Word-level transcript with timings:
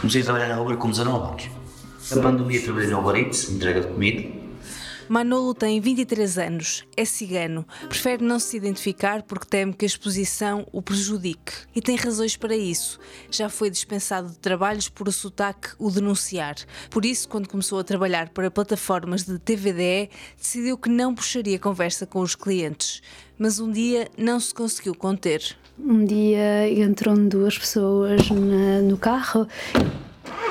Comecei 0.00 0.22
a 0.22 0.24
trabalhar 0.24 0.48
na 0.48 0.60
Uber 0.60 0.76
com 0.76 0.90
19 0.90 1.28
anos. 1.28 1.50
Na 2.10 2.22
pandemia 2.22 2.62
trabalhei 2.62 2.88
no 2.88 3.00
Uber 3.00 3.16
Eats, 3.16 3.50
entrega 3.50 3.80
de 3.80 3.88
comida. 3.88 4.37
Manolo 5.08 5.54
tem 5.54 5.80
23 5.80 6.38
anos, 6.38 6.84
é 6.96 7.04
cigano, 7.04 7.66
prefere 7.88 8.22
não 8.22 8.38
se 8.38 8.56
identificar 8.56 9.22
porque 9.22 9.46
teme 9.46 9.72
que 9.72 9.84
a 9.84 9.86
exposição 9.86 10.66
o 10.70 10.82
prejudique. 10.82 11.52
E 11.74 11.80
tem 11.80 11.96
razões 11.96 12.36
para 12.36 12.54
isso. 12.54 13.00
Já 13.30 13.48
foi 13.48 13.70
dispensado 13.70 14.28
de 14.28 14.38
trabalhos 14.38 14.88
por 14.88 15.08
o 15.08 15.12
sotaque 15.12 15.70
o 15.78 15.90
denunciar. 15.90 16.56
Por 16.90 17.06
isso, 17.06 17.26
quando 17.28 17.48
começou 17.48 17.78
a 17.78 17.84
trabalhar 17.84 18.28
para 18.28 18.50
plataformas 18.50 19.24
de 19.24 19.38
TVDE, 19.38 20.10
decidiu 20.36 20.76
que 20.76 20.90
não 20.90 21.14
puxaria 21.14 21.58
conversa 21.58 22.06
com 22.06 22.20
os 22.20 22.34
clientes. 22.34 23.02
Mas 23.38 23.58
um 23.58 23.70
dia 23.70 24.08
não 24.18 24.38
se 24.38 24.52
conseguiu 24.52 24.94
conter. 24.94 25.56
Um 25.78 26.04
dia 26.04 26.68
entram 26.70 27.28
duas 27.28 27.56
pessoas 27.56 28.28
na, 28.30 28.82
no 28.82 28.98
carro 28.98 29.46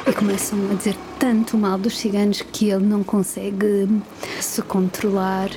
e 0.05 0.13
começam 0.13 0.59
a 0.71 0.73
dizer 0.73 0.95
tanto 1.19 1.57
mal 1.57 1.77
dos 1.77 1.97
ciganos 1.97 2.41
que 2.41 2.69
ele 2.69 2.85
não 2.85 3.03
consegue 3.03 3.87
se 4.39 4.61
controlar. 4.61 5.49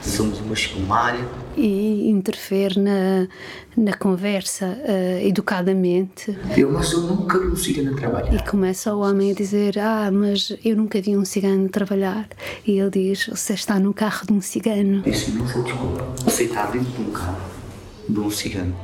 Somos 0.00 0.40
uma 0.40 0.54
escumalha. 0.54 1.26
E 1.56 2.08
interfere 2.08 2.80
na, 2.80 3.28
na 3.76 3.92
conversa 3.92 4.66
uh, 4.66 5.26
educadamente. 5.26 6.34
Eu, 6.56 6.72
mas 6.72 6.90
eu 6.92 7.02
nunca 7.02 7.38
vi 7.38 7.48
um 7.48 7.56
cigano 7.56 7.94
trabalhar. 7.94 8.32
E 8.34 8.42
começa 8.48 8.94
o 8.94 9.00
homem 9.00 9.32
a 9.32 9.34
dizer: 9.34 9.78
Ah, 9.78 10.10
mas 10.10 10.56
eu 10.64 10.74
nunca 10.74 11.02
vi 11.02 11.16
um 11.16 11.24
cigano 11.24 11.68
trabalhar. 11.68 12.28
E 12.66 12.78
ele 12.78 12.90
diz: 12.90 13.26
Você 13.26 13.52
está 13.52 13.78
no 13.78 13.92
carro 13.92 14.26
de 14.26 14.32
um 14.32 14.40
cigano. 14.40 15.02
Isso 15.04 15.32
não 15.32 15.46
foi 15.46 15.62
desculpa. 15.64 16.06
Você 16.24 16.44
está 16.44 16.66
dentro 16.66 16.90
de 16.90 17.02
um 17.02 17.12
carro 17.12 17.36
de 18.08 18.20
um 18.20 18.30
cigano 18.30 18.74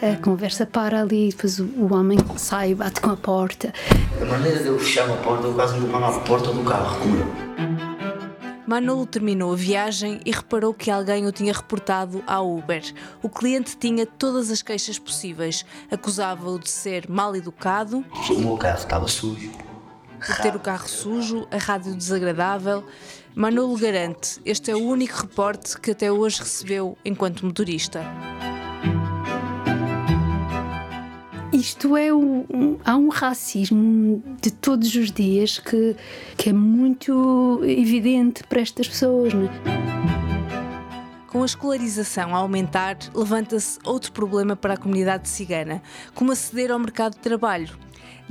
a 0.00 0.16
conversa 0.22 0.64
para 0.64 1.00
ali, 1.00 1.30
depois 1.30 1.58
o, 1.58 1.64
o 1.64 1.92
homem 1.92 2.18
sai, 2.36 2.74
bate 2.74 3.00
com 3.00 3.10
a 3.10 3.16
porta. 3.16 3.72
A 4.20 4.24
maneira 4.24 4.60
de 4.60 4.68
eu 4.68 4.78
fechar 4.78 5.10
a 5.10 5.16
porta, 5.16 5.46
eu 5.46 5.54
quase 5.54 5.78
me 5.78 5.92
a 5.92 6.10
porta 6.20 6.52
do 6.52 6.62
carro, 6.64 7.00
como 7.00 7.16
eu. 7.16 7.48
Manolo 8.66 9.06
terminou 9.06 9.54
a 9.54 9.56
viagem 9.56 10.20
e 10.26 10.30
reparou 10.30 10.74
que 10.74 10.90
alguém 10.90 11.26
o 11.26 11.32
tinha 11.32 11.54
reportado 11.54 12.22
à 12.26 12.40
Uber. 12.42 12.82
O 13.22 13.28
cliente 13.28 13.76
tinha 13.78 14.04
todas 14.04 14.50
as 14.50 14.60
queixas 14.60 14.98
possíveis. 14.98 15.64
Acusava-o 15.90 16.58
de 16.58 16.68
ser 16.68 17.08
mal 17.08 17.34
educado. 17.34 18.04
O 18.28 18.38
meu 18.38 18.58
carro 18.58 18.78
estava 18.78 19.08
sujo. 19.08 19.50
De 20.20 20.42
ter 20.42 20.54
o 20.54 20.60
carro 20.60 20.86
sujo, 20.86 21.48
a 21.50 21.56
rádio 21.56 21.94
desagradável. 21.94 22.84
Manolo 23.34 23.74
garante, 23.78 24.38
este 24.44 24.70
é 24.70 24.76
o 24.76 24.82
único 24.82 25.16
reporte 25.16 25.80
que 25.80 25.92
até 25.92 26.12
hoje 26.12 26.40
recebeu 26.40 26.98
enquanto 27.06 27.46
motorista. 27.46 28.02
Isto 31.52 31.96
é 31.96 32.12
um, 32.12 32.76
há 32.84 32.96
um 32.96 33.08
racismo 33.08 34.22
de 34.40 34.50
todos 34.50 34.94
os 34.94 35.10
dias 35.10 35.58
que, 35.58 35.96
que 36.36 36.50
é 36.50 36.52
muito 36.52 37.60
evidente 37.64 38.44
para 38.44 38.60
estas 38.60 38.88
pessoas. 38.88 39.32
É? 39.34 39.87
Com 41.28 41.42
a 41.42 41.46
escolarização 41.46 42.34
a 42.34 42.38
aumentar, 42.38 42.96
levanta-se 43.14 43.78
outro 43.84 44.12
problema 44.12 44.56
para 44.56 44.74
a 44.74 44.76
comunidade 44.78 45.28
cigana, 45.28 45.82
como 46.14 46.32
aceder 46.32 46.70
ao 46.70 46.78
mercado 46.78 47.16
de 47.16 47.20
trabalho. 47.20 47.78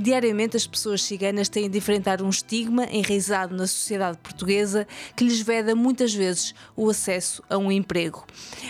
Diariamente, 0.00 0.56
as 0.56 0.66
pessoas 0.66 1.02
ciganas 1.02 1.48
têm 1.48 1.70
de 1.70 1.78
enfrentar 1.78 2.20
um 2.20 2.28
estigma 2.28 2.86
enraizado 2.90 3.54
na 3.54 3.68
sociedade 3.68 4.18
portuguesa 4.18 4.86
que 5.14 5.22
lhes 5.22 5.40
veda 5.40 5.76
muitas 5.76 6.12
vezes 6.12 6.54
o 6.74 6.90
acesso 6.90 7.40
a 7.48 7.56
um 7.56 7.70
emprego. 7.70 8.24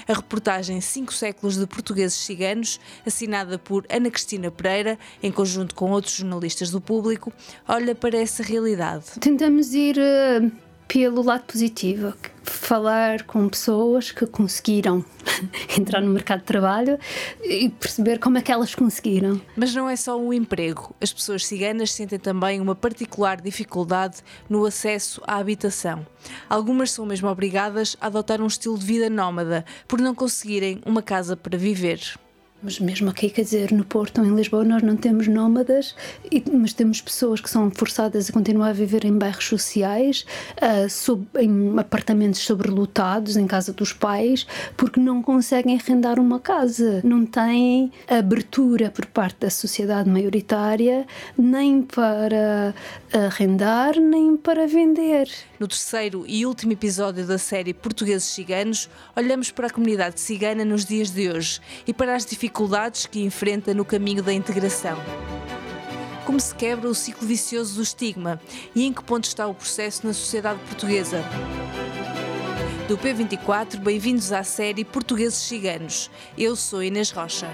A 0.06 0.12
reportagem 0.12 0.78
Cinco 0.82 1.12
Séculos 1.14 1.56
de 1.56 1.66
Portugueses 1.66 2.18
Ciganos, 2.18 2.78
assinada 3.06 3.58
por 3.58 3.86
Ana 3.88 4.10
Cristina 4.10 4.50
Pereira, 4.50 4.98
em 5.22 5.32
conjunto 5.32 5.74
com 5.74 5.90
outros 5.90 6.16
jornalistas 6.16 6.70
do 6.70 6.82
público, 6.82 7.32
olha 7.66 7.94
para 7.94 8.18
essa 8.18 8.42
realidade. 8.42 9.06
Tentamos 9.20 9.72
ir 9.72 9.96
uh, 9.96 10.50
pelo 10.86 11.22
lado 11.22 11.44
positivo, 11.44 12.14
falar 12.68 13.22
com 13.22 13.48
pessoas 13.48 14.12
que 14.12 14.26
conseguiram 14.26 15.02
entrar 15.78 16.02
no 16.02 16.10
mercado 16.10 16.40
de 16.40 16.44
trabalho 16.44 16.98
e 17.42 17.70
perceber 17.70 18.18
como 18.18 18.36
é 18.36 18.42
que 18.42 18.52
elas 18.52 18.74
conseguiram. 18.74 19.40
Mas 19.56 19.74
não 19.74 19.88
é 19.88 19.96
só 19.96 20.20
o 20.20 20.34
emprego. 20.34 20.94
As 21.00 21.10
pessoas 21.10 21.46
ciganas 21.46 21.90
sentem 21.90 22.18
também 22.18 22.60
uma 22.60 22.74
particular 22.74 23.40
dificuldade 23.40 24.18
no 24.50 24.66
acesso 24.66 25.22
à 25.26 25.36
habitação. 25.36 26.06
Algumas 26.46 26.90
são 26.90 27.06
mesmo 27.06 27.26
obrigadas 27.30 27.96
a 28.02 28.08
adotar 28.08 28.42
um 28.42 28.46
estilo 28.46 28.78
de 28.78 28.84
vida 28.84 29.08
nómada 29.08 29.64
por 29.86 29.98
não 29.98 30.14
conseguirem 30.14 30.78
uma 30.84 31.00
casa 31.00 31.34
para 31.38 31.56
viver. 31.56 32.18
Mas 32.60 32.80
mesmo 32.80 33.08
aqui, 33.08 33.30
quer 33.30 33.42
dizer, 33.42 33.70
no 33.70 33.84
Porto 33.84 34.20
ou 34.20 34.26
em 34.26 34.34
Lisboa, 34.34 34.64
nós 34.64 34.82
não 34.82 34.96
temos 34.96 35.28
nómadas, 35.28 35.94
mas 36.52 36.72
temos 36.72 37.00
pessoas 37.00 37.40
que 37.40 37.48
são 37.48 37.70
forçadas 37.70 38.28
a 38.28 38.32
continuar 38.32 38.70
a 38.70 38.72
viver 38.72 39.04
em 39.04 39.16
bairros 39.16 39.46
sociais, 39.46 40.26
uh, 40.56 40.90
sub, 40.90 41.24
em 41.38 41.78
apartamentos 41.78 42.40
sobrelotados, 42.40 43.36
em 43.36 43.46
casa 43.46 43.72
dos 43.72 43.92
pais, 43.92 44.44
porque 44.76 44.98
não 44.98 45.22
conseguem 45.22 45.78
arrendar 45.78 46.18
uma 46.18 46.40
casa. 46.40 47.00
Não 47.04 47.24
têm 47.24 47.92
abertura 48.08 48.90
por 48.90 49.06
parte 49.06 49.38
da 49.38 49.50
sociedade 49.50 50.10
maioritária, 50.10 51.06
nem 51.38 51.82
para 51.82 52.74
arrendar, 53.12 54.00
nem 54.00 54.36
para 54.36 54.66
vender. 54.66 55.28
No 55.58 55.66
terceiro 55.66 56.24
e 56.28 56.46
último 56.46 56.72
episódio 56.72 57.26
da 57.26 57.36
série 57.36 57.74
Portugueses 57.74 58.28
Ciganos, 58.28 58.88
olhamos 59.16 59.50
para 59.50 59.66
a 59.66 59.70
comunidade 59.70 60.20
cigana 60.20 60.64
nos 60.64 60.84
dias 60.84 61.10
de 61.10 61.28
hoje 61.28 61.60
e 61.84 61.92
para 61.92 62.14
as 62.14 62.24
dificuldades 62.24 63.06
que 63.06 63.24
enfrenta 63.24 63.74
no 63.74 63.84
caminho 63.84 64.22
da 64.22 64.32
integração. 64.32 64.96
Como 66.24 66.38
se 66.38 66.54
quebra 66.54 66.88
o 66.88 66.94
ciclo 66.94 67.26
vicioso 67.26 67.74
do 67.74 67.82
estigma 67.82 68.40
e 68.72 68.84
em 68.84 68.92
que 68.92 69.02
ponto 69.02 69.24
está 69.24 69.48
o 69.48 69.54
processo 69.54 70.06
na 70.06 70.12
sociedade 70.12 70.60
portuguesa? 70.60 71.24
Do 72.86 72.96
P24, 72.96 73.78
bem-vindos 73.78 74.30
à 74.30 74.44
série 74.44 74.84
Portugueses 74.84 75.40
Ciganos. 75.40 76.08
Eu 76.38 76.54
sou 76.54 76.84
Inês 76.84 77.10
Rocha. 77.10 77.48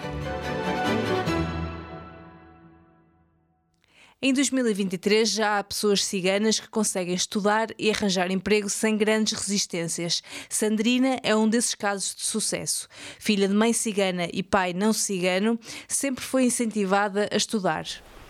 Em 4.26 4.32
2023 4.32 5.28
já 5.28 5.58
há 5.58 5.62
pessoas 5.62 6.02
ciganas 6.02 6.58
que 6.58 6.66
conseguem 6.70 7.14
estudar 7.14 7.66
e 7.78 7.90
arranjar 7.90 8.30
emprego 8.30 8.70
sem 8.70 8.96
grandes 8.96 9.34
resistências. 9.34 10.22
Sandrina 10.48 11.18
é 11.22 11.36
um 11.36 11.46
desses 11.46 11.74
casos 11.74 12.14
de 12.14 12.22
sucesso. 12.22 12.88
Filha 13.18 13.46
de 13.46 13.52
mãe 13.52 13.74
cigana 13.74 14.26
e 14.32 14.42
pai 14.42 14.72
não 14.72 14.94
cigano, 14.94 15.60
sempre 15.86 16.24
foi 16.24 16.46
incentivada 16.46 17.28
a 17.30 17.36
estudar. 17.36 17.84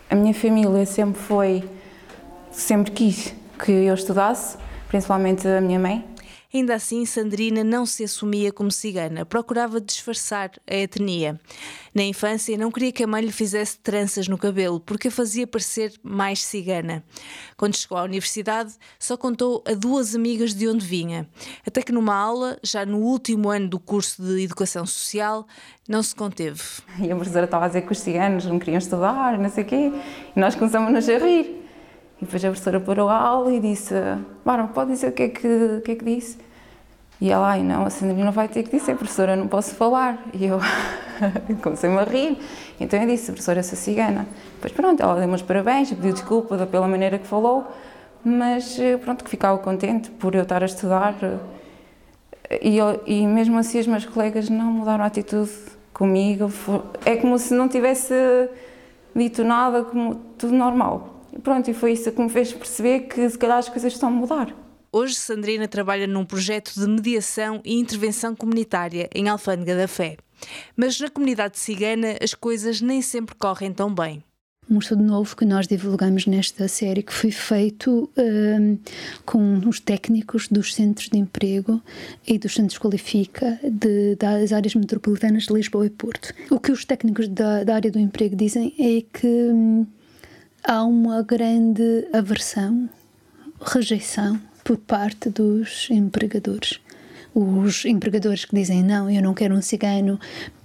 A 0.09 0.15
minha 0.15 0.33
família 0.33 0.85
sempre 0.85 1.21
foi, 1.21 1.63
sempre 2.51 2.91
quis 2.91 3.33
que 3.63 3.71
eu 3.71 3.93
estudasse, 3.93 4.57
principalmente 4.89 5.47
a 5.47 5.61
minha 5.61 5.79
mãe. 5.79 6.05
Ainda 6.55 6.75
assim, 6.75 7.05
Sandrina 7.05 7.65
não 7.65 7.85
se 7.85 8.05
assumia 8.05 8.49
como 8.49 8.71
cigana, 8.71 9.25
procurava 9.25 9.81
disfarçar 9.81 10.51
a 10.65 10.73
etnia. 10.73 11.37
Na 11.93 12.01
infância, 12.01 12.57
não 12.57 12.71
queria 12.71 12.93
que 12.93 13.03
a 13.03 13.07
mãe 13.07 13.21
lhe 13.21 13.31
fizesse 13.33 13.77
tranças 13.79 14.29
no 14.29 14.37
cabelo, 14.37 14.79
porque 14.79 15.09
a 15.09 15.11
fazia 15.11 15.45
parecer 15.45 15.91
mais 16.01 16.41
cigana. 16.41 17.03
Quando 17.57 17.75
chegou 17.75 17.97
à 17.97 18.03
universidade, 18.03 18.73
só 18.97 19.17
contou 19.17 19.65
a 19.67 19.73
duas 19.73 20.15
amigas 20.15 20.55
de 20.55 20.65
onde 20.69 20.85
vinha. 20.85 21.27
Até 21.67 21.81
que 21.81 21.91
numa 21.91 22.15
aula, 22.15 22.57
já 22.63 22.85
no 22.85 22.99
último 22.99 23.49
ano 23.49 23.67
do 23.67 23.77
curso 23.77 24.23
de 24.23 24.41
Educação 24.43 24.85
Social, 24.85 25.45
não 25.89 26.01
se 26.01 26.15
conteve. 26.15 26.61
E 27.01 27.11
a 27.11 27.15
professora 27.17 27.43
estava 27.43 27.65
a 27.65 27.67
dizer 27.67 27.81
que 27.81 27.91
os 27.91 27.99
ciganos 27.99 28.45
não 28.45 28.59
queriam 28.59 28.77
estudar, 28.77 29.37
não 29.37 29.49
sei 29.49 29.65
o 29.65 29.67
quê, 29.67 29.91
e 30.33 30.39
nós 30.39 30.55
começamos 30.55 31.09
a 31.09 31.17
rir. 31.17 31.65
E 32.21 32.23
depois 32.23 32.45
a 32.45 32.47
professora 32.47 32.79
parou 32.79 33.09
a 33.09 33.17
aula 33.17 33.53
e 33.53 33.59
disse: 33.59 33.93
Bárbara, 34.45 34.69
pode 34.69 34.91
dizer 34.91 35.09
o 35.09 35.11
que 35.11 35.23
é 35.23 35.27
que, 35.27 35.81
que, 35.83 35.91
é 35.91 35.95
que 35.95 36.05
disse? 36.05 36.44
E 37.19 37.31
ela, 37.31 37.49
ai 37.49 37.63
não, 37.63 37.85
a 37.85 37.89
Sandrina 37.89 38.31
vai 38.31 38.47
ter 38.47 38.63
que 38.63 38.77
dizer, 38.77 38.95
professora, 38.95 39.35
não 39.35 39.47
posso 39.47 39.73
falar. 39.75 40.21
E 40.33 40.45
eu 40.45 40.59
comecei-me 41.63 41.97
a 41.97 42.03
rir. 42.03 42.37
Então 42.79 43.01
eu 43.01 43.07
disse, 43.07 43.27
professora, 43.27 43.63
sou 43.63 43.77
cigana. 43.77 44.27
Depois 44.55 44.73
pronto, 44.73 45.01
ela 45.01 45.15
deu-me 45.19 45.33
os 45.33 45.41
parabéns, 45.41 45.89
pediu 45.89 46.13
desculpa 46.13 46.57
pela 46.67 46.87
maneira 46.87 47.17
que 47.17 47.25
falou, 47.25 47.65
mas 48.23 48.77
eh, 48.79 48.97
pronto, 48.97 49.23
que 49.23 49.29
ficava 49.29 49.57
contente 49.59 50.11
por 50.11 50.35
eu 50.35 50.43
estar 50.43 50.61
a 50.61 50.65
estudar. 50.65 51.15
E, 52.61 52.77
eu, 52.77 53.01
e 53.05 53.25
mesmo 53.25 53.57
assim 53.57 53.79
os 53.79 53.87
meus 53.87 54.05
colegas 54.05 54.49
não 54.49 54.65
mudaram 54.65 55.03
a 55.03 55.07
atitude 55.07 55.51
comigo. 55.93 56.51
É 57.05 57.15
como 57.15 57.39
se 57.39 57.53
não 57.53 57.69
tivesse 57.69 58.13
dito 59.15 59.43
nada, 59.43 59.83
como 59.83 60.15
tudo 60.37 60.53
normal. 60.53 61.21
E 61.31 61.39
pronto, 61.39 61.69
e 61.69 61.73
foi 61.73 61.93
isso 61.93 62.11
que 62.11 62.21
me 62.21 62.29
fez 62.29 62.51
perceber 62.51 63.01
que 63.01 63.29
se 63.29 63.37
calhar 63.37 63.57
as 63.57 63.69
coisas 63.69 63.93
estão 63.93 64.09
a 64.09 64.11
mudar. 64.11 64.64
Hoje, 64.97 65.15
Sandrina 65.15 65.67
trabalha 65.67 66.07
num 66.07 66.23
projeto 66.23 66.71
de 66.73 66.87
mediação 66.87 67.59
e 67.65 67.77
intervenção 67.77 68.33
comunitária 68.33 69.09
em 69.13 69.27
Alfândega 69.27 69.75
da 69.75 69.89
Fé. 69.89 70.15
Mas 70.73 70.97
na 71.01 71.09
comunidade 71.09 71.59
cigana 71.59 72.15
as 72.23 72.33
coisas 72.33 72.79
nem 72.79 73.01
sempre 73.01 73.35
correm 73.35 73.73
tão 73.73 73.93
bem. 73.93 74.23
um 74.69 74.79
estudo 74.79 75.03
novo 75.03 75.35
que 75.35 75.43
nós 75.43 75.67
divulgamos 75.67 76.25
nesta 76.25 76.69
série, 76.69 77.03
que 77.03 77.11
foi 77.11 77.29
feito 77.29 78.09
um, 78.17 78.77
com 79.25 79.67
os 79.67 79.81
técnicos 79.81 80.47
dos 80.47 80.73
centros 80.73 81.09
de 81.09 81.17
emprego 81.17 81.81
e 82.25 82.39
dos 82.39 82.53
centros 82.53 82.79
Qualifica 82.79 83.59
de, 83.69 84.15
das 84.15 84.53
áreas 84.53 84.75
metropolitanas 84.75 85.43
de 85.43 85.53
Lisboa 85.53 85.87
e 85.87 85.89
Porto. 85.89 86.33
O 86.49 86.57
que 86.57 86.71
os 86.71 86.85
técnicos 86.85 87.27
da, 87.27 87.65
da 87.65 87.75
área 87.75 87.91
do 87.91 87.99
emprego 87.99 88.33
dizem 88.33 88.73
é 88.79 89.01
que 89.01 89.27
hum, 89.27 89.85
há 90.63 90.85
uma 90.85 91.21
grande 91.21 92.07
aversão, 92.13 92.89
rejeição 93.59 94.39
por 94.65 94.77
parte 94.77 95.29
dos 95.29 95.87
empregadores 95.89 96.81
os 97.35 97.83
empregadores 97.83 98.45
que 98.45 98.55
dizem 98.55 98.81
não, 98.81 99.11
eu 99.11 99.21
não 99.21 99.33
quero 99.33 99.53
um 99.53 99.61
cigano 99.61 100.17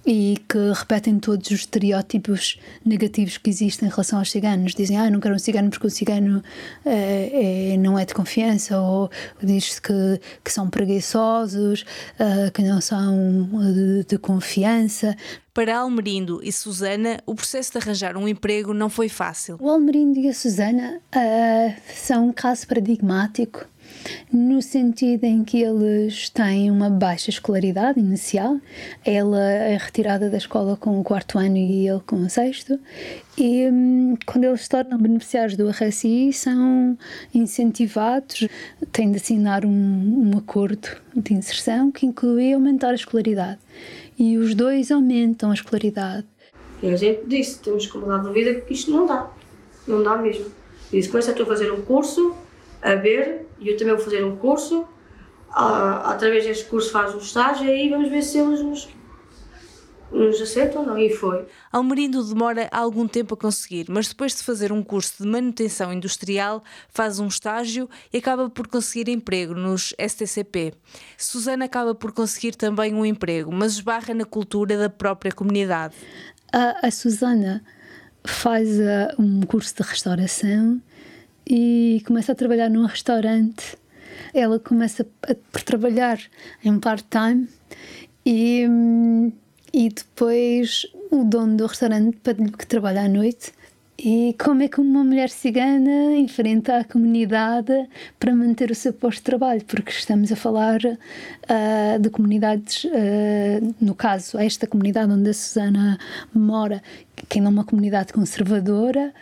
e 0.06 0.38
que 0.48 0.72
repetem 0.72 1.18
todos 1.18 1.50
os 1.50 1.60
estereótipos 1.60 2.58
negativos 2.86 3.36
que 3.36 3.50
existem 3.50 3.88
em 3.88 3.90
relação 3.90 4.20
aos 4.20 4.30
ciganos. 4.30 4.72
Dizem, 4.72 4.96
ah, 4.96 5.10
não 5.10 5.18
quero 5.18 5.34
um 5.34 5.38
cigano 5.38 5.68
porque 5.68 5.88
o 5.88 5.90
cigano 5.90 6.42
é, 6.86 7.72
é, 7.72 7.76
não 7.76 7.98
é 7.98 8.04
de 8.04 8.14
confiança, 8.14 8.80
ou 8.80 9.10
diz-se 9.42 9.82
que, 9.82 10.20
que 10.44 10.52
são 10.52 10.70
preguiçosos, 10.70 11.84
uh, 12.20 12.50
que 12.52 12.62
não 12.62 12.80
são 12.80 13.48
de, 13.74 14.04
de 14.04 14.18
confiança. 14.18 15.16
Para 15.52 15.78
Almerindo 15.80 16.40
e 16.42 16.52
Susana, 16.52 17.20
o 17.26 17.34
processo 17.34 17.72
de 17.72 17.78
arranjar 17.78 18.16
um 18.16 18.28
emprego 18.28 18.72
não 18.72 18.88
foi 18.88 19.08
fácil. 19.08 19.58
O 19.60 19.68
Almerindo 19.68 20.20
e 20.20 20.28
a 20.28 20.34
Susana 20.34 21.00
uh, 21.14 21.74
são 21.94 22.28
um 22.28 22.32
caso 22.32 22.66
paradigmático 22.66 23.66
no 24.32 24.62
sentido 24.62 25.24
em 25.24 25.44
que 25.44 25.62
eles 25.62 26.28
têm 26.30 26.70
uma 26.70 26.88
baixa 26.88 27.30
escolaridade 27.30 27.98
inicial. 27.98 28.58
Ela 29.04 29.42
é 29.50 29.76
retirada 29.76 30.30
da 30.30 30.36
escola 30.36 30.76
com 30.76 31.00
o 31.00 31.04
quarto 31.04 31.38
ano 31.38 31.56
e 31.56 31.88
ele 31.88 32.00
com 32.00 32.16
o 32.16 32.30
sexto. 32.30 32.78
E 33.36 33.68
hum, 33.68 34.16
quando 34.26 34.44
eles 34.44 34.62
se 34.62 34.68
tornam 34.68 34.98
beneficiários 34.98 35.56
do 35.56 35.68
RSI, 35.68 36.32
são 36.32 36.96
incentivados, 37.34 38.46
têm 38.92 39.10
de 39.10 39.16
assinar 39.16 39.64
um, 39.64 39.70
um 39.70 40.38
acordo 40.38 40.88
de 41.14 41.34
inserção 41.34 41.90
que 41.90 42.06
inclui 42.06 42.52
aumentar 42.52 42.90
a 42.90 42.94
escolaridade. 42.94 43.58
E 44.18 44.36
os 44.36 44.54
dois 44.54 44.90
aumentam 44.90 45.50
a 45.50 45.54
escolaridade. 45.54 46.26
E 46.82 46.88
a 46.88 46.96
gente 46.96 47.26
disse: 47.26 47.58
temos 47.60 47.86
que 47.86 47.96
mudar 47.96 48.18
de 48.18 48.32
vida 48.32 48.54
porque 48.54 48.74
isto 48.74 48.90
não 48.90 49.06
dá. 49.06 49.30
Não 49.86 50.02
dá 50.02 50.16
mesmo. 50.16 50.46
E 50.92 50.96
disse: 50.96 51.08
começa 51.08 51.32
a 51.32 51.46
fazer 51.46 51.70
um 51.70 51.82
curso 51.82 52.34
a 52.82 52.94
ver 52.94 53.46
e 53.58 53.68
eu 53.68 53.76
também 53.76 53.94
vou 53.94 54.04
fazer 54.04 54.24
um 54.24 54.36
curso. 54.36 54.86
Ah, 55.52 56.12
através 56.12 56.44
deste 56.44 56.64
curso 56.66 56.90
faz 56.90 57.14
um 57.14 57.18
estágio 57.18 57.66
e 57.66 57.70
aí 57.70 57.88
vamos 57.88 58.08
ver 58.08 58.22
se 58.22 58.38
eles 58.38 58.62
nos, 58.62 58.88
nos 60.12 60.40
aceitam 60.40 60.82
ou 60.82 60.86
não. 60.86 60.98
E 60.98 61.10
foi. 61.10 61.44
Almerindo 61.72 62.22
demora 62.22 62.68
algum 62.70 63.08
tempo 63.08 63.34
a 63.34 63.36
conseguir, 63.36 63.86
mas 63.88 64.08
depois 64.08 64.34
de 64.34 64.42
fazer 64.42 64.70
um 64.70 64.82
curso 64.82 65.22
de 65.22 65.28
manutenção 65.28 65.92
industrial, 65.92 66.62
faz 66.88 67.18
um 67.18 67.26
estágio 67.26 67.88
e 68.12 68.18
acaba 68.18 68.48
por 68.48 68.68
conseguir 68.68 69.10
emprego 69.10 69.54
nos 69.54 69.94
STCP. 69.98 70.72
Susana 71.18 71.64
acaba 71.64 71.94
por 71.94 72.12
conseguir 72.12 72.54
também 72.54 72.94
um 72.94 73.04
emprego, 73.04 73.52
mas 73.52 73.72
esbarra 73.72 74.14
na 74.14 74.24
cultura 74.24 74.78
da 74.78 74.88
própria 74.88 75.32
comunidade. 75.32 75.94
A, 76.52 76.86
a 76.86 76.90
Susana 76.90 77.62
faz 78.24 78.68
uh, 78.78 79.20
um 79.20 79.40
curso 79.42 79.74
de 79.74 79.82
restauração 79.82 80.80
e 81.50 82.00
começa 82.06 82.30
a 82.30 82.34
trabalhar 82.36 82.70
num 82.70 82.86
restaurante. 82.86 83.76
Ela 84.32 84.60
começa 84.60 85.04
a, 85.26 85.32
a 85.32 85.60
trabalhar 85.64 86.20
em 86.64 86.78
part-time 86.78 87.48
e, 88.24 88.64
e 89.74 89.88
depois 89.88 90.86
o 91.10 91.24
dono 91.24 91.56
do 91.56 91.66
restaurante 91.66 92.16
pede-lhe 92.18 92.52
que 92.52 92.66
trabalhe 92.66 92.98
à 92.98 93.08
noite. 93.08 93.52
E 94.02 94.34
como 94.42 94.62
é 94.62 94.68
que 94.68 94.80
uma 94.80 95.04
mulher 95.04 95.28
cigana 95.28 96.16
enfrenta 96.16 96.78
a 96.78 96.84
comunidade 96.84 97.86
para 98.18 98.34
manter 98.34 98.70
o 98.70 98.74
seu 98.74 98.94
posto 98.94 99.18
de 99.18 99.24
trabalho? 99.24 99.62
Porque 99.66 99.90
estamos 99.90 100.32
a 100.32 100.36
falar 100.36 100.80
uh, 100.82 101.98
de 102.00 102.08
comunidades, 102.08 102.84
uh, 102.84 103.74
no 103.78 103.94
caso, 103.94 104.38
esta 104.38 104.66
comunidade 104.66 105.12
onde 105.12 105.28
a 105.28 105.34
Susana 105.34 105.98
mora, 106.32 106.82
que 107.28 107.40
é 107.40 107.42
uma 107.42 107.62
comunidade 107.62 108.14
conservadora, 108.14 109.12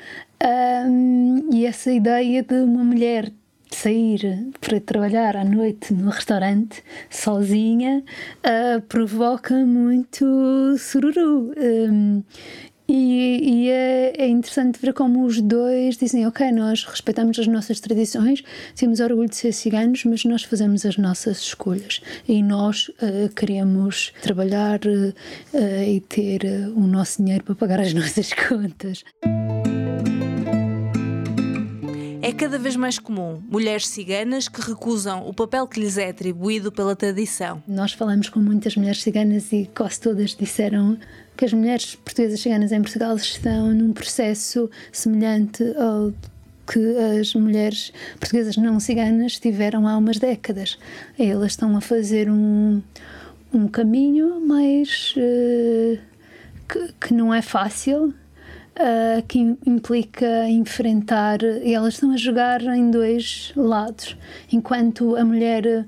um, 0.43 1.49
e 1.53 1.67
essa 1.67 1.91
ideia 1.91 2.43
de 2.43 2.55
uma 2.55 2.85
mulher 2.85 3.33
sair 3.71 4.49
para 4.61 4.81
trabalhar 4.81 5.37
à 5.37 5.45
noite 5.45 5.93
no 5.93 6.11
restaurante 6.11 6.83
sozinha 7.11 8.03
uh, 8.45 8.81
provoca 8.83 9.55
muito 9.55 10.25
sururu. 10.79 11.53
Um, 11.57 12.23
e, 12.91 13.67
e 13.67 13.69
é, 13.69 14.15
é, 14.17 14.29
interessante 14.29 14.81
ver 14.81 14.95
como 14.95 15.27
os 15.27 15.43
dois 15.43 15.99
dizem: 15.99 16.27
Ok, 16.27 16.51
nós 16.51 16.85
respeitamos 16.85 17.39
as 17.39 17.47
nossas 17.47 17.81
tradições, 17.81 18.43
temos 18.75 19.01
orgulho 19.01 19.29
de 19.29 19.37
ser 19.37 19.53
ciganos, 19.53 20.05
mas 20.05 20.25
nós 20.25 20.43
fazemos 20.43 20.87
as 20.87 20.97
nossas 20.97 21.39
escolhas 21.39 22.01
e 22.27 22.43
nós 22.43 22.89
uh, 22.89 23.29
queremos 23.37 24.15
trabalhar 24.23 24.81
uh, 24.87 25.83
e 25.87 26.01
ter 26.01 26.41
o 26.75 26.81
nosso 26.81 27.23
dinheiro 27.23 27.45
para 27.45 27.55
pagar 27.55 27.81
as 27.81 27.93
nossas 27.95 28.33
contas. 28.33 29.05
É 32.29 32.33
cada 32.35 32.59
vez 32.59 32.77
mais 32.77 32.99
comum 32.99 33.43
mulheres 33.49 33.89
ciganas 33.89 34.49
que 34.49 34.61
recusam 34.61 35.27
o 35.27 35.33
papel 35.33 35.67
que 35.67 35.81
lhes 35.81 35.97
é 35.97 36.11
atribuído 36.11 36.71
pela 36.71 36.95
tradição. 36.95 37.63
Nós 37.67 37.95
falamos 37.95 38.29
com 38.29 38.39
muitas 38.39 38.77
mulheres 38.77 39.01
ciganas 39.01 39.51
e 39.51 39.67
quase 39.75 39.99
todas 39.99 40.37
disseram 40.37 40.99
que 41.35 41.47
as 41.47 41.55
mulheres 41.55 41.95
portuguesas 41.95 42.39
ciganas 42.39 42.71
em 42.71 42.83
Portugal 42.83 43.17
estão 43.17 43.73
num 43.73 43.95
processo 43.95 44.71
semelhante 44.93 45.65
ao 45.79 46.13
que 46.71 46.79
as 47.19 47.35
mulheres 47.35 47.95
portuguesas 48.21 48.59
não 48.59 48.79
ciganas 48.79 49.39
tiveram 49.39 49.89
há 49.89 49.97
umas 49.97 50.19
décadas. 50.19 50.79
Elas 51.19 51.53
estão 51.53 51.79
a 51.79 51.81
fazer 51.81 52.29
um, 52.29 52.83
um 53.55 53.67
caminho 53.67 54.39
mais 54.39 55.15
uh, 55.17 55.99
que, 56.69 56.93
que 57.01 57.15
não 57.15 57.33
é 57.33 57.41
fácil 57.41 58.13
uh, 58.79 59.23
que 59.27 59.39
implica 59.67 60.49
enfrentar. 60.49 61.39
Elas 61.43 61.95
estão 61.95 62.13
a 62.13 62.17
jogar 62.17 62.63
em 62.63 62.91
dois 62.91 63.53
lados. 63.57 64.17
Enquanto 64.53 65.17
a 65.17 65.25
mulher 65.25 65.87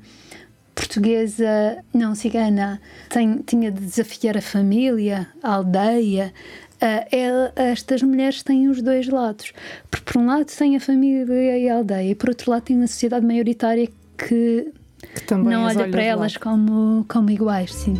portuguesa 0.74 1.78
não 1.92 2.14
cigana 2.14 2.80
tem, 3.08 3.38
tinha 3.38 3.70
de 3.70 3.80
desafiar 3.80 4.36
a 4.36 4.42
família, 4.42 5.28
a 5.42 5.54
aldeia. 5.54 6.32
Uh, 6.82 7.52
estas 7.56 8.02
mulheres 8.02 8.42
têm 8.42 8.68
os 8.68 8.82
dois 8.82 9.06
lados. 9.08 9.52
Por, 9.90 10.00
por 10.00 10.16
um 10.16 10.26
lado, 10.26 10.46
têm 10.46 10.76
a 10.76 10.80
família 10.80 11.58
e 11.58 11.68
a 11.68 11.76
aldeia, 11.76 12.10
e 12.10 12.14
por 12.14 12.30
outro 12.30 12.50
lado, 12.50 12.62
têm 12.62 12.76
uma 12.76 12.86
sociedade 12.86 13.24
maioritária 13.26 13.86
que, 14.16 14.72
que 15.26 15.34
não 15.34 15.64
olha 15.64 15.88
para 15.88 16.02
elas 16.02 16.36
como, 16.36 17.04
como 17.06 17.30
iguais. 17.30 17.72
Sim. 17.74 17.94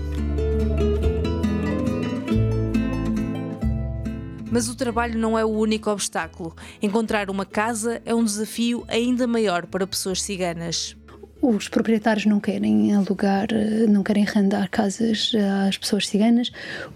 Mas 4.51 4.69
o 4.69 4.75
trabalho 4.75 5.19
não 5.19 5.39
é 5.39 5.45
o 5.45 5.49
único 5.49 5.91
obstáculo. 5.91 6.55
Encontrar 6.83 7.31
uma 7.31 7.47
casa 7.47 8.03
é 8.05 8.15
um 8.15 8.25
desafio 8.25 8.85
ainda 8.89 9.27
maior 9.27 9.67
para 9.67 9.87
pessoas 9.87 10.21
ciganas. 10.21 10.97
Os 11.43 11.69
proprietários 11.69 12.27
não 12.27 12.39
querem 12.39 12.95
alugar, 12.95 13.49
não 13.89 14.03
querem 14.03 14.27
arrendar 14.27 14.69
casas 14.69 15.33
às 15.67 15.79
pessoas 15.79 16.07
ciganas. 16.07 16.53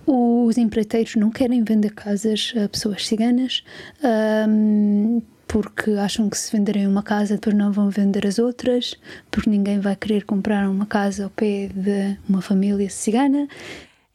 Os 0.07 0.59
empreiteiros 0.59 1.17
não 1.17 1.31
querem 1.31 1.65
vender 1.65 1.91
casas 1.91 2.53
a 2.63 2.69
pessoas 2.69 3.07
ciganas. 3.07 3.65
Um, 4.47 5.23
porque 5.47 5.93
acham 5.93 6.29
que 6.29 6.37
se 6.37 6.51
venderem 6.51 6.87
uma 6.87 7.03
casa 7.03 7.35
depois 7.35 7.55
não 7.55 7.71
vão 7.71 7.89
vender 7.89 8.27
as 8.27 8.39
outras, 8.39 8.97
porque 9.31 9.49
ninguém 9.49 9.79
vai 9.79 9.95
querer 9.95 10.25
comprar 10.25 10.69
uma 10.69 10.85
casa 10.85 11.25
ao 11.25 11.31
pé 11.31 11.69
de 11.73 12.19
uma 12.29 12.43
família 12.43 12.91
cigana. 12.91 13.47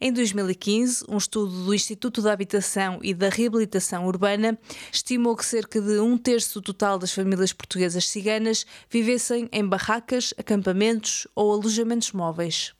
Em 0.02 0.10
2015, 0.14 1.04
um 1.10 1.18
estudo 1.18 1.66
do 1.66 1.74
Instituto 1.74 2.22
da 2.22 2.32
Habitação 2.32 3.00
e 3.02 3.12
da 3.12 3.28
Reabilitação 3.28 4.06
Urbana 4.06 4.58
estimou 4.90 5.36
que 5.36 5.44
cerca 5.44 5.78
de 5.78 6.00
um 6.00 6.16
terço 6.16 6.62
total 6.62 6.98
das 6.98 7.12
famílias 7.12 7.52
portuguesas 7.52 8.08
ciganas 8.08 8.64
vivessem 8.88 9.46
em 9.52 9.62
barracas, 9.62 10.32
acampamentos 10.38 11.28
ou 11.34 11.52
alojamentos 11.52 12.12
móveis. 12.12 12.72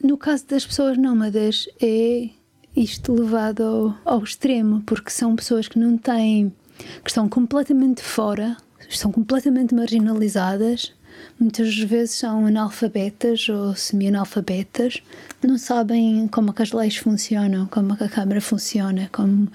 No 0.00 0.16
caso 0.16 0.46
das 0.46 0.64
pessoas 0.64 0.96
nómadas, 0.96 1.68
é 1.82 2.28
isto 2.76 3.12
levado 3.12 3.64
ao, 3.64 3.98
ao 4.04 4.22
extremo, 4.22 4.80
porque 4.86 5.10
são 5.10 5.34
pessoas 5.34 5.66
que 5.66 5.80
não 5.80 5.98
têm, 5.98 6.54
que 7.02 7.10
estão 7.10 7.28
completamente 7.28 8.04
fora, 8.04 8.56
estão 8.88 9.10
completamente 9.10 9.74
marginalizadas 9.74 10.94
muitas 11.38 11.76
vezes 11.78 12.16
são 12.16 12.46
analfabetas 12.46 13.48
ou 13.48 13.74
semi-analfabetas, 13.74 15.02
não 15.42 15.58
sabem 15.58 16.26
como 16.28 16.54
é 16.56 16.62
as 16.62 16.72
leis 16.72 16.96
funcionam, 16.96 17.66
como 17.66 17.96
é 18.00 18.04
a 18.04 18.08
Câmara 18.08 18.40
funciona, 18.40 19.08
como 19.12 19.48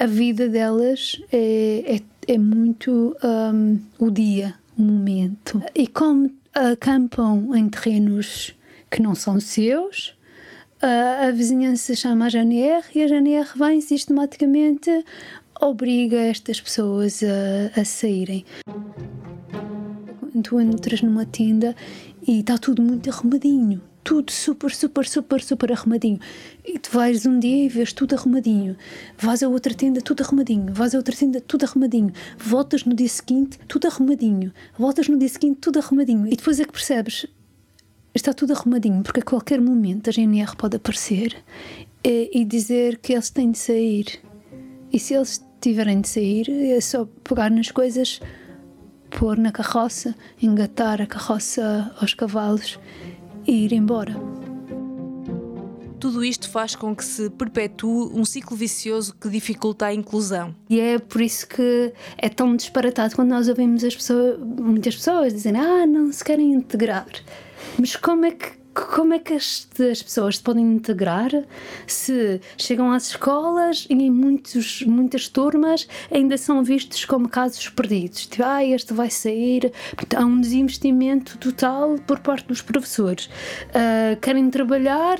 a, 0.00 0.06
vida 0.06 0.48
delas 0.48 1.20
é, 1.32 1.96
é, 1.96 2.32
é 2.34 2.38
muito 2.38 3.16
um, 3.22 3.78
o 3.98 4.10
dia, 4.10 4.54
o 4.78 4.82
momento. 4.82 5.62
E 5.74 5.86
como 5.86 6.30
acampam 6.54 7.54
em 7.54 7.68
terrenos 7.68 8.54
que 8.90 9.02
não 9.02 9.14
são 9.14 9.40
seus, 9.40 10.14
a, 10.80 11.28
a 11.28 11.30
vizinhança 11.30 11.94
chama 11.94 12.26
a 12.26 12.28
GNR 12.28 12.84
e 12.94 13.02
a 13.02 13.08
GNR 13.08 13.48
vem 13.56 13.80
sistematicamente 13.80 14.90
obriga 15.60 16.16
estas 16.16 16.60
pessoas 16.60 17.22
a, 17.22 17.80
a 17.80 17.84
saírem. 17.84 18.44
Tu 20.40 20.60
entras 20.60 21.02
numa 21.02 21.26
tenda 21.26 21.74
e 22.26 22.40
está 22.40 22.56
tudo 22.56 22.80
muito 22.80 23.10
arrumadinho, 23.10 23.82
tudo 24.02 24.32
super, 24.32 24.70
super, 24.70 25.06
super, 25.06 25.42
super 25.42 25.72
arrumadinho. 25.72 26.18
E 26.64 26.78
tu 26.78 26.90
vais 26.90 27.26
um 27.26 27.38
dia 27.38 27.66
e 27.66 27.68
vês 27.68 27.92
tudo 27.92 28.14
arrumadinho. 28.14 28.76
Vais 29.18 29.42
a 29.42 29.48
outra 29.48 29.74
tenda, 29.74 30.00
tudo 30.00 30.22
arrumadinho. 30.22 30.72
Vais 30.72 30.94
a 30.94 30.98
outra 30.98 31.14
tenda, 31.14 31.40
tudo 31.40 31.64
arrumadinho. 31.64 32.12
Voltas 32.38 32.84
no 32.84 32.94
dia 32.94 33.08
seguinte, 33.08 33.58
tudo 33.68 33.86
arrumadinho. 33.86 34.52
Voltas 34.78 35.08
no 35.08 35.18
dia 35.18 35.28
seguinte, 35.28 35.58
tudo 35.60 35.78
arrumadinho. 35.78 36.26
E 36.26 36.36
depois 36.36 36.58
é 36.58 36.64
que 36.64 36.72
percebes, 36.72 37.26
está 38.14 38.32
tudo 38.32 38.52
arrumadinho, 38.52 39.02
porque 39.02 39.20
a 39.20 39.24
qualquer 39.24 39.60
momento 39.60 40.08
a 40.08 40.12
GNR 40.12 40.56
pode 40.56 40.76
aparecer 40.76 41.36
e, 42.04 42.30
e 42.32 42.44
dizer 42.44 42.98
que 42.98 43.12
eles 43.12 43.30
têm 43.30 43.50
de 43.50 43.58
sair. 43.58 44.20
E 44.92 44.98
se 44.98 45.14
eles 45.14 45.44
tiverem 45.60 46.00
de 46.00 46.08
sair, 46.08 46.50
é 46.50 46.80
só 46.80 47.08
pegar 47.22 47.50
nas 47.50 47.70
coisas, 47.70 48.20
pôr 49.18 49.36
na 49.38 49.52
carroça, 49.52 50.14
engatar 50.40 51.00
a 51.00 51.06
carroça 51.06 51.92
aos 52.00 52.14
cavalos 52.14 52.78
e 53.46 53.64
ir 53.64 53.72
embora. 53.72 54.14
Tudo 56.00 56.24
isto 56.24 56.50
faz 56.50 56.74
com 56.74 56.96
que 56.96 57.04
se 57.04 57.30
perpetue 57.30 58.10
um 58.12 58.24
ciclo 58.24 58.56
vicioso 58.56 59.14
que 59.14 59.28
dificulta 59.28 59.86
a 59.86 59.94
inclusão. 59.94 60.52
E 60.68 60.80
é 60.80 60.98
por 60.98 61.20
isso 61.20 61.46
que 61.46 61.92
é 62.18 62.28
tão 62.28 62.56
disparatado 62.56 63.14
quando 63.14 63.28
nós 63.28 63.46
ouvimos 63.46 63.84
as 63.84 63.94
pessoas, 63.94 64.38
muitas 64.40 64.96
pessoas 64.96 65.32
dizendo 65.32 65.58
ah, 65.58 65.86
não 65.86 66.10
se 66.10 66.24
querem 66.24 66.54
integrar. 66.54 67.06
Mas 67.78 67.94
como 67.94 68.26
é 68.26 68.32
que 68.32 68.61
como 68.74 69.14
é 69.14 69.18
que 69.18 69.34
as, 69.34 69.68
as, 69.90 70.02
pessoas 70.02 70.36
se 70.36 70.42
podem 70.42 70.64
integrar 70.64 71.30
se 71.86 72.40
chegam 72.56 72.90
às 72.90 73.08
escolas 73.08 73.86
e 73.88 73.94
em 73.94 74.10
muitos, 74.10 74.82
muitas 74.82 75.28
turmas 75.28 75.86
ainda 76.10 76.38
são 76.38 76.62
vistos 76.64 77.04
como 77.04 77.28
casos 77.28 77.68
perdidos? 77.68 78.26
Tipo, 78.26 78.44
ah, 78.44 78.64
este 78.64 78.92
vai 78.94 79.10
sair. 79.10 79.72
Há 80.14 80.24
um 80.24 80.40
desinvestimento 80.40 81.38
total 81.38 81.96
por 82.06 82.20
parte 82.20 82.48
dos 82.48 82.62
professores. 82.62 83.26
Uh, 83.26 84.18
querem 84.20 84.50
trabalhar, 84.50 85.18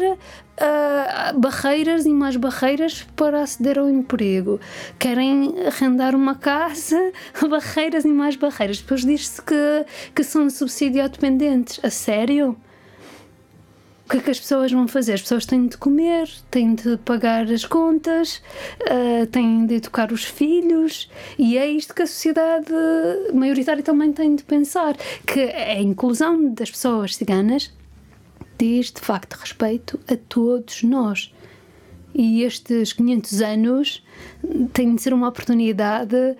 Uh, 0.53 1.41
barreiras 1.41 2.05
e 2.05 2.11
mais 2.11 2.37
barreiras 2.37 3.07
para 3.17 3.43
aceder 3.43 3.79
ao 3.79 3.89
emprego. 3.89 4.61
Querem 4.99 5.55
arrendar 5.67 6.15
uma 6.15 6.35
casa, 6.35 7.11
barreiras 7.49 8.05
e 8.05 8.09
mais 8.09 8.37
barreiras. 8.37 8.79
Depois 8.79 9.01
diz-se 9.01 9.41
que, 9.43 9.87
que 10.15 10.23
são 10.23 10.49
subsídio 10.51 11.09
dependentes. 11.09 11.81
A 11.83 11.89
sério? 11.91 12.57
Que 14.13 14.19
é 14.19 14.21
que 14.21 14.31
as 14.31 14.41
pessoas 14.41 14.71
vão 14.71 14.87
fazer? 14.87 15.15
As 15.15 15.23
pessoas 15.23 15.47
têm 15.47 15.67
de 15.67 15.79
comer, 15.79 16.29
têm 16.51 16.75
de 16.75 16.99
pagar 16.99 17.51
as 17.51 17.65
contas, 17.65 18.43
uh, 18.83 19.27
têm 19.29 19.65
de 19.65 19.77
educar 19.77 20.13
os 20.13 20.23
filhos, 20.23 21.11
e 21.39 21.57
é 21.57 21.67
isto 21.67 21.95
que 21.95 22.03
a 22.03 22.07
sociedade 22.07 22.71
maioritária 23.33 23.83
também 23.83 24.13
tem 24.13 24.37
de 24.37 24.45
pensar: 24.45 24.97
que 25.27 25.41
a 25.41 25.81
inclusão 25.81 26.53
das 26.53 26.71
pessoas 26.71 27.17
ciganas 27.17 27.73
diz 28.59 28.93
de 28.93 29.01
facto 29.01 29.33
respeito 29.35 29.99
a 30.07 30.17
todos 30.17 30.83
nós. 30.83 31.33
E 32.15 32.43
estes 32.43 32.93
500 32.93 33.41
anos 33.41 34.05
têm 34.75 34.95
de 34.95 35.01
ser 35.01 35.15
uma 35.15 35.29
oportunidade 35.29 36.37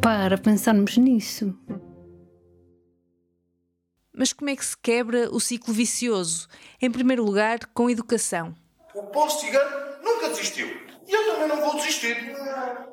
para 0.00 0.38
pensarmos 0.38 0.96
nisso. 0.96 1.52
Mas 4.16 4.32
como 4.32 4.48
é 4.48 4.54
que 4.54 4.64
se 4.64 4.76
quebra 4.76 5.28
o 5.32 5.40
ciclo 5.40 5.74
vicioso? 5.74 6.46
Em 6.80 6.88
primeiro 6.88 7.24
lugar, 7.24 7.58
com 7.74 7.90
educação. 7.90 8.54
O 8.94 9.02
povo 9.02 9.28
cigano 9.28 9.96
nunca 10.04 10.28
desistiu. 10.28 10.68
E 11.06 11.12
eu 11.12 11.32
também 11.32 11.48
não 11.48 11.60
vou 11.60 11.74
desistir. 11.74 12.16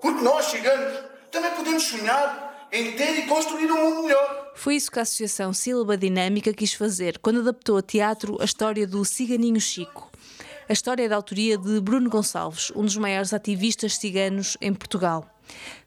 Porque 0.01 0.23
nós, 0.23 0.45
ciganos, 0.45 1.03
também 1.31 1.51
podemos 1.51 1.83
sonhar 1.83 2.67
em 2.71 2.93
ter 2.93 3.19
e 3.19 3.27
construir 3.27 3.71
um 3.71 3.89
mundo 3.89 4.03
melhor. 4.03 4.51
Foi 4.55 4.75
isso 4.75 4.89
que 4.89 4.97
a 4.97 5.03
Associação 5.03 5.53
Sílaba 5.53 5.95
Dinâmica 5.95 6.51
quis 6.53 6.73
fazer 6.73 7.19
quando 7.19 7.41
adaptou 7.41 7.77
a 7.77 7.81
teatro 7.83 8.41
a 8.41 8.45
história 8.45 8.87
do 8.87 9.05
Ciganinho 9.05 9.61
Chico. 9.61 10.09
A 10.67 10.73
história 10.73 11.03
é 11.03 11.07
da 11.07 11.17
autoria 11.17 11.57
de 11.57 11.79
Bruno 11.81 12.09
Gonçalves, 12.09 12.71
um 12.75 12.83
dos 12.83 12.97
maiores 12.97 13.33
ativistas 13.33 13.97
ciganos 13.97 14.57
em 14.59 14.73
Portugal. 14.73 15.30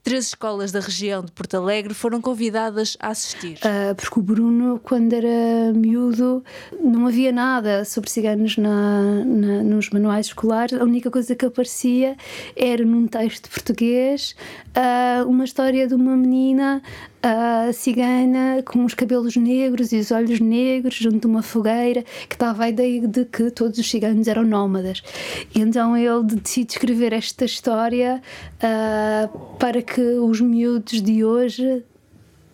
Três 0.02 0.26
escolas 0.26 0.70
da 0.70 0.80
região 0.80 1.24
de 1.24 1.32
Porto 1.32 1.56
Alegre 1.56 1.94
foram 1.94 2.20
convidadas 2.20 2.94
a 3.00 3.08
assistir. 3.08 3.56
Uh, 3.56 3.94
porque 3.94 4.20
o 4.20 4.22
Bruno, 4.22 4.78
quando 4.82 5.12
era 5.14 5.72
miúdo, 5.74 6.44
não 6.78 7.06
havia 7.06 7.32
nada 7.32 7.86
sobre 7.86 8.10
ciganos 8.10 8.58
na, 8.58 9.24
na, 9.24 9.62
nos 9.62 9.88
manuais 9.88 10.26
escolares. 10.26 10.78
A 10.78 10.84
única 10.84 11.10
coisa 11.10 11.34
que 11.34 11.46
aparecia 11.46 12.16
era 12.54 12.84
num 12.84 13.06
texto 13.06 13.48
português 13.48 14.36
uh, 14.76 15.26
uma 15.26 15.44
história 15.44 15.88
de 15.88 15.94
uma 15.94 16.14
menina 16.14 16.82
uh, 17.24 17.72
cigana 17.72 18.62
com 18.62 18.84
os 18.84 18.94
cabelos 18.94 19.36
negros 19.36 19.92
e 19.92 19.96
os 19.96 20.10
olhos 20.10 20.40
negros 20.40 20.94
junto 20.94 21.20
de 21.20 21.26
uma 21.26 21.42
fogueira 21.42 22.04
que 22.28 22.36
dava 22.36 22.64
a 22.64 22.68
ideia 22.68 23.06
de 23.08 23.24
que 23.24 23.50
todos 23.50 23.78
os 23.78 23.90
ciganos 23.90 24.28
eram 24.28 24.44
nómadas. 24.44 25.02
E 25.54 25.60
então 25.60 25.96
ele 25.96 26.22
decide 26.34 26.72
escrever 26.72 27.12
esta 27.12 27.44
história 27.44 28.22
uh, 28.56 29.56
para 29.58 29.80
que 29.80 30.00
os 30.00 30.40
miúdos 30.40 31.00
de 31.00 31.24
hoje 31.24 31.84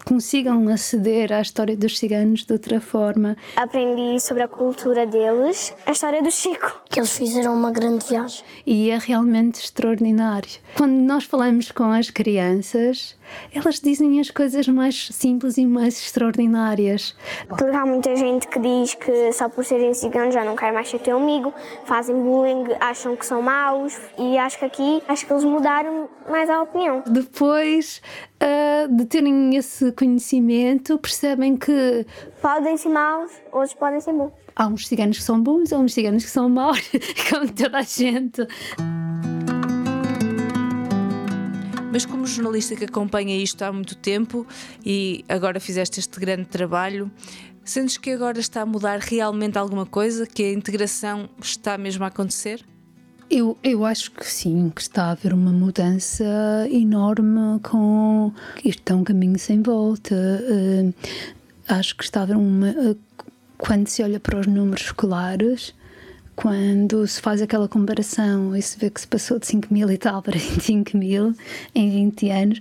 consigam 0.05 0.69
aceder 0.69 1.33
à 1.33 1.41
história 1.41 1.77
dos 1.77 1.99
ciganos 1.99 2.45
de 2.45 2.53
outra 2.53 2.81
forma. 2.81 3.37
Aprendi 3.57 4.19
sobre 4.21 4.43
a 4.43 4.49
cultura 4.49 5.07
deles, 5.07 5.75
a 5.87 5.93
história 5.93 6.23
do 6.23 6.31
Chico. 6.31 6.83
Que 6.89 7.01
eles 7.01 7.17
fizeram 7.17 7.55
uma 7.55 7.71
grande 7.71 8.07
viagem. 8.07 8.43
E 8.67 8.91
é 8.91 8.99
realmente 8.99 9.63
extraordinário. 9.63 10.51
Quando 10.77 10.93
nós 10.93 11.25
falamos 11.25 11.71
com 11.71 11.85
as 11.93 12.11
crianças, 12.11 13.17
elas 13.55 13.81
dizem 13.81 14.21
as 14.21 14.31
coisas 14.31 14.67
mais 14.69 15.09
simples 15.13 15.59
e 15.59 15.67
mais 15.67 15.95
extraordinárias. 15.99 17.17
Porque 17.49 17.65
há 17.65 17.87
muita 17.87 18.15
gente 18.17 18.49
que 18.49 18.59
diz 18.59 18.95
que 18.95 19.33
só 19.33 19.49
por 19.49 19.65
serem 19.65 19.95
ciganos 19.95 20.35
já 20.35 20.45
não 20.45 20.57
quer 20.57 20.73
mais 20.73 20.89
ser 20.89 20.99
teu 20.99 21.17
amigo, 21.17 21.53
fazem 21.85 22.15
bullying, 22.17 22.65
acham 22.81 23.17
que 23.17 23.27
são 23.27 23.43
maus 23.43 23.97
e 24.19 24.39
acho 24.39 24.59
que 24.59 24.65
aqui, 24.65 25.03
acho 25.09 25.27
que 25.27 25.33
eles 25.33 25.45
mudaram 25.45 26.09
mais 26.29 26.49
a 26.49 26.63
opinião. 26.63 27.03
Depois 27.07 28.01
uh, 28.43 28.95
de 28.95 29.05
terem 29.07 29.57
esse 29.57 29.93
conhecimento, 29.93 30.99
percebem 30.99 31.57
que 31.57 32.07
podem 32.41 32.77
ser 32.77 32.89
maus, 32.89 33.33
outros 33.53 33.75
podem 33.75 34.01
ser 34.01 34.13
bons. 34.13 34.33
Há 34.57 34.67
uns 34.67 34.87
ciganos 34.87 35.19
que 35.19 35.25
são 35.25 35.41
bons, 35.41 35.73
há 35.73 35.79
uns 35.79 35.95
ciganos 35.95 36.25
que 36.25 36.31
são 36.31 36.49
maus, 36.49 36.81
como 37.31 37.51
toda 37.53 37.79
a 37.79 37.83
gente. 37.83 38.47
Mas 41.93 42.07
como 42.07 42.25
jornalista 42.25 42.77
que 42.77 42.85
acompanha 42.85 43.37
isto 43.37 43.63
há 43.63 43.73
muito 43.73 43.97
tempo 43.97 44.47
e 44.87 45.25
agora 45.29 45.59
fizeste 45.59 45.99
este 45.99 46.21
grande 46.21 46.45
trabalho, 46.45 47.11
sentes 47.65 47.99
que 47.99 48.13
agora 48.13 48.39
está 48.39 48.63
a 48.63 48.67
mudar 48.67 49.01
realmente 49.01 49.59
alguma 49.59 49.85
coisa? 49.85 50.25
Que 50.25 50.45
a 50.45 50.53
integração 50.53 51.29
está 51.43 51.77
mesmo 51.77 52.05
a 52.05 52.07
acontecer? 52.07 52.65
Eu, 53.29 53.59
eu 53.63 53.85
acho 53.85 54.13
que 54.13 54.25
sim, 54.25 54.71
que 54.75 54.81
está 54.81 55.07
a 55.07 55.11
haver 55.11 55.33
uma 55.33 55.53
mudança 55.53 56.25
enorme 56.71 57.59
com. 57.61 58.33
Isto 58.65 58.93
é 58.93 58.97
um 58.97 59.05
caminho 59.05 59.39
sem 59.39 59.61
volta. 59.61 60.15
Uh, 60.15 60.95
acho 61.69 61.97
que 61.97 62.05
está 62.05 62.21
a 62.21 62.23
haver 62.23 62.37
uma. 62.37 62.71
Uh, 62.71 62.97
quando 63.59 63.89
se 63.89 64.03
olha 64.03 64.19
para 64.19 64.39
os 64.39 64.47
números 64.47 64.87
escolares, 64.87 65.75
quando 66.41 67.07
se 67.07 67.21
faz 67.21 67.43
aquela 67.43 67.69
comparação 67.69 68.57
e 68.57 68.63
se 68.63 68.79
vê 68.79 68.89
que 68.89 68.99
se 68.99 69.07
passou 69.07 69.39
de 69.39 69.47
5 69.47 69.73
mil 69.73 69.91
e 69.91 69.99
tal 69.99 70.23
para 70.23 70.39
25 70.41 70.97
mil 70.97 71.35
em 71.75 71.91
20 71.91 72.31
anos, 72.31 72.61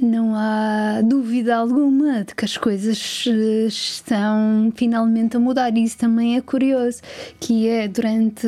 não 0.00 0.34
há 0.34 1.02
dúvida 1.02 1.56
alguma 1.56 2.24
de 2.24 2.34
que 2.34 2.44
as 2.44 2.56
coisas 2.56 3.24
eh, 3.28 3.66
estão 3.68 4.72
finalmente 4.74 5.36
a 5.36 5.40
mudar. 5.40 5.74
E 5.76 5.84
isso 5.84 5.96
também 5.96 6.36
é 6.36 6.40
curioso, 6.40 7.00
que 7.38 7.68
é 7.68 7.86
durante... 7.86 8.46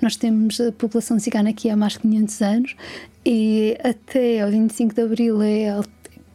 Nós 0.00 0.16
temos 0.16 0.58
a 0.60 0.72
população 0.72 1.18
cigana 1.18 1.50
aqui 1.50 1.68
há 1.68 1.76
mais 1.76 1.92
de 1.92 1.98
500 2.00 2.42
anos 2.42 2.76
e 3.24 3.76
até 3.84 4.40
ao 4.40 4.50
25 4.50 4.94
de 4.94 5.02
Abril 5.02 5.42
é 5.42 5.78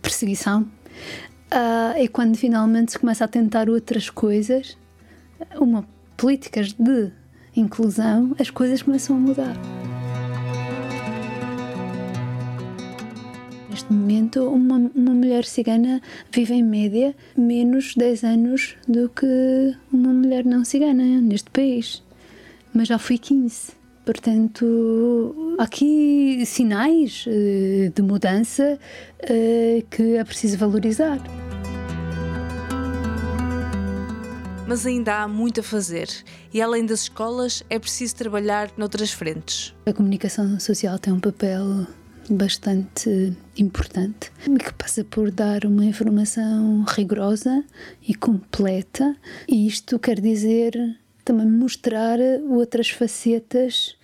perseguição. 0.04 0.62
Uh, 1.52 1.96
é 1.96 2.08
quando 2.08 2.38
finalmente 2.38 2.92
se 2.92 3.00
começa 3.00 3.26
a 3.26 3.28
tentar 3.28 3.70
outras 3.70 4.10
coisas, 4.10 4.78
uma 5.60 5.84
políticas 6.16 6.72
de 6.72 7.12
inclusão, 7.56 8.36
as 8.40 8.50
coisas 8.50 8.82
começam 8.82 9.16
a 9.16 9.20
mudar. 9.20 9.56
Neste 13.70 13.92
momento, 13.92 14.48
uma, 14.50 14.90
uma 14.96 15.12
mulher 15.12 15.44
cigana 15.44 16.02
vive 16.32 16.54
em 16.54 16.64
média 16.64 17.16
menos 17.38 17.94
10 17.96 18.24
anos 18.24 18.76
do 18.88 19.10
que 19.10 19.76
uma 19.92 20.14
mulher 20.14 20.46
não 20.46 20.64
cigana 20.64 21.04
neste 21.22 21.50
país. 21.50 22.02
Mas 22.74 22.88
já 22.88 22.98
fui 22.98 23.18
15. 23.18 23.74
Portanto, 24.06 25.56
há 25.58 25.64
aqui 25.64 26.44
sinais 26.46 27.26
eh, 27.28 27.92
de 27.94 28.02
mudança 28.04 28.80
eh, 29.20 29.84
que 29.90 30.16
é 30.16 30.24
preciso 30.24 30.58
valorizar. 30.58 31.20
Mas 34.68 34.86
ainda 34.86 35.22
há 35.22 35.28
muito 35.28 35.60
a 35.60 35.64
fazer 35.64 36.10
e 36.54 36.62
além 36.62 36.86
das 36.86 37.02
escolas 37.02 37.64
é 37.70 37.78
preciso 37.78 38.16
trabalhar 38.16 38.72
noutras 38.78 39.12
frentes. 39.12 39.74
A 39.86 39.94
comunicação 39.94 40.60
social 40.60 40.98
tem 40.98 41.14
um 41.14 41.20
papel 41.20 41.88
bastante 42.30 43.36
importante 43.58 44.32
que 44.60 44.74
passa 44.74 45.04
por 45.04 45.30
dar 45.32 45.66
uma 45.66 45.86
informação 45.86 46.84
rigorosa 46.88 47.64
e 48.08 48.16
completa. 48.16 49.16
E 49.48 49.68
isto 49.68 50.00
quer 50.00 50.20
dizer 50.20 50.74
também 51.24 51.48
mostrar 51.48 52.20
outras 52.50 52.90
facetas 52.90 53.96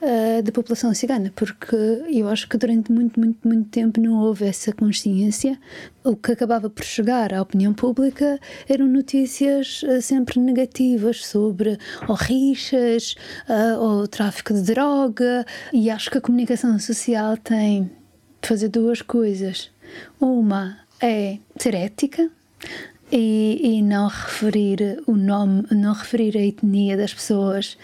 uh, 0.00 0.42
da 0.42 0.52
população 0.52 0.92
cigana, 0.94 1.32
porque 1.34 1.76
eu 2.08 2.28
acho 2.28 2.48
que 2.48 2.56
durante 2.56 2.90
muito, 2.90 3.18
muito, 3.18 3.46
muito 3.46 3.68
tempo 3.68 4.00
não 4.00 4.20
houve 4.20 4.46
essa 4.46 4.72
consciência. 4.72 5.58
O 6.02 6.16
que 6.16 6.32
acabava 6.32 6.70
por 6.70 6.84
chegar 6.84 7.32
à 7.32 7.42
opinião 7.42 7.72
pública 7.72 8.38
eram 8.68 8.86
notícias 8.86 9.82
uh, 9.82 10.00
sempre 10.00 10.40
negativas 10.40 11.24
sobre 11.24 11.78
ou 12.08 12.14
rixas, 12.14 13.14
uh, 13.48 13.78
ou 13.78 14.08
tráfico 14.08 14.54
de 14.54 14.62
droga, 14.62 15.44
e 15.72 15.90
acho 15.90 16.10
que 16.10 16.18
a 16.18 16.20
comunicação 16.20 16.78
social 16.78 17.36
tem 17.36 17.90
de 18.42 18.48
fazer 18.48 18.68
duas 18.68 19.02
coisas. 19.02 19.70
Uma 20.20 20.78
é 21.00 21.38
ser 21.58 21.74
ética, 21.74 22.30
e, 23.10 23.60
e, 23.62 23.82
não 23.82 24.08
referir 24.08 25.02
o 25.06 25.16
nome, 25.16 25.64
não 25.70 25.92
referir 25.92 26.36
a 26.36 26.40
etnia 26.40 26.96
das 26.96 27.12
pessoas 27.12 27.76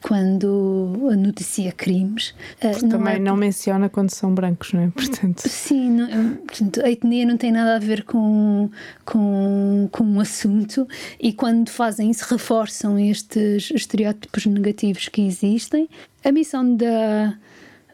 quando 0.00 0.98
noticia 1.16 1.70
crimes. 1.72 2.34
Eh, 2.60 2.72
não 2.82 2.88
também 2.88 3.14
é... 3.14 3.18
não 3.18 3.36
menciona 3.36 3.88
quando 3.88 4.10
são 4.10 4.34
brancos, 4.34 4.72
não 4.72 4.82
é? 4.82 4.90
Portanto... 4.90 5.48
Sim, 5.48 5.90
não, 5.90 6.34
portanto, 6.34 6.82
a 6.82 6.90
etnia 6.90 7.24
não 7.24 7.36
tem 7.36 7.52
nada 7.52 7.76
a 7.76 7.78
ver 7.78 8.02
com, 8.04 8.68
com, 9.04 9.88
com 9.92 10.04
um 10.04 10.20
assunto 10.20 10.86
e 11.20 11.32
quando 11.32 11.70
fazem 11.70 12.10
isso 12.10 12.26
reforçam 12.28 12.98
estes 12.98 13.70
estereótipos 13.70 14.46
negativos 14.46 15.08
que 15.08 15.22
existem. 15.22 15.88
A 16.24 16.32
missão 16.32 16.74
da, 16.74 17.34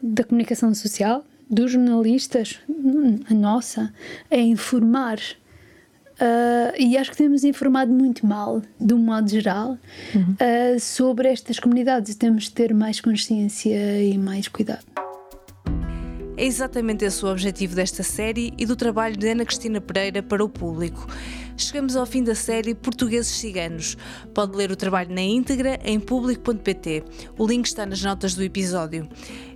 da 0.01 0.23
comunicação 0.23 0.73
social, 0.73 1.23
dos 1.49 1.71
jornalistas, 1.71 2.59
a 3.29 3.33
nossa, 3.33 3.93
é 4.29 4.39
informar 4.39 5.19
Uh, 6.19 6.75
e 6.77 6.97
acho 6.97 7.11
que 7.11 7.17
temos 7.17 7.45
informado 7.45 7.93
muito 7.93 8.25
mal, 8.25 8.61
de 8.79 8.93
um 8.93 8.97
modo 8.97 9.29
geral, 9.29 9.77
uhum. 10.13 10.35
uh, 10.35 10.79
sobre 10.79 11.29
estas 11.29 11.59
comunidades. 11.59 12.13
Temos 12.15 12.45
de 12.45 12.51
ter 12.51 12.73
mais 12.73 12.99
consciência 12.99 14.03
e 14.03 14.17
mais 14.17 14.47
cuidado. 14.47 14.83
É 16.39 16.45
exatamente 16.45 17.03
esse 17.03 17.25
o 17.25 17.29
objetivo 17.29 17.75
desta 17.75 18.01
série 18.01 18.53
e 18.57 18.65
do 18.65 18.73
trabalho 18.73 19.17
de 19.17 19.27
Ana 19.27 19.43
Cristina 19.43 19.81
Pereira 19.81 20.23
para 20.23 20.41
o 20.41 20.47
público. 20.47 21.05
Chegamos 21.57 21.97
ao 21.97 22.05
fim 22.05 22.23
da 22.23 22.33
série 22.33 22.73
Portugueses 22.73 23.33
Ciganos. 23.33 23.97
Pode 24.33 24.55
ler 24.55 24.71
o 24.71 24.75
trabalho 24.77 25.13
na 25.13 25.21
íntegra 25.21 25.77
em 25.83 25.99
público.pt. 25.99 27.03
O 27.37 27.45
link 27.45 27.65
está 27.65 27.85
nas 27.85 28.01
notas 28.01 28.35
do 28.35 28.41
episódio. 28.41 29.05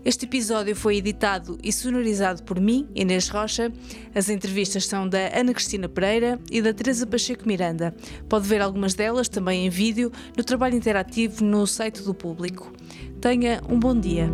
Este 0.04 0.25
episódio 0.25 0.75
foi 0.75 0.98
editado 0.98 1.58
e 1.63 1.72
sonorizado 1.72 2.44
por 2.44 2.60
mim, 2.60 2.86
Inês 2.94 3.30
Rocha. 3.30 3.72
As 4.13 4.28
entrevistas 4.28 4.86
são 4.86 5.08
da 5.08 5.32
Ana 5.34 5.54
Cristina 5.54 5.88
Pereira 5.88 6.38
e 6.52 6.62
da 6.62 6.74
Teresa 6.74 7.08
Pacheco 7.08 7.48
Miranda. 7.48 7.96
Pode 8.28 8.46
ver 8.46 8.62
algumas 8.62 8.94
delas 8.94 9.30
também 9.30 9.66
em 9.66 9.70
vídeo 9.70 10.12
no 10.36 10.44
trabalho 10.44 10.75
interativo 10.75 11.46
no 11.46 11.66
site 11.66 12.04
do 12.04 12.13
público. 12.13 12.74
Tenha 13.22 13.62
um 13.70 13.80
bom 13.80 13.98
dia. 13.98 14.30